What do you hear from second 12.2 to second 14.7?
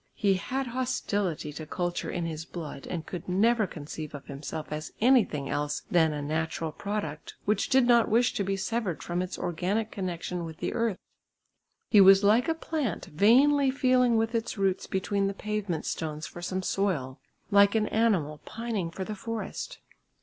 like a plant vainly feeling with its